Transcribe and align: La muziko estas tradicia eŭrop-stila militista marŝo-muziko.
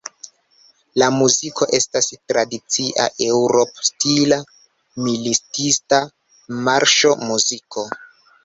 La 1.01 1.09
muziko 1.17 1.67
estas 1.79 2.07
tradicia 2.31 3.05
eŭrop-stila 3.27 4.41
militista 5.09 6.01
marŝo-muziko. 6.71 7.89